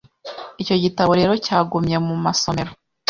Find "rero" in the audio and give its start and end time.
1.19-1.33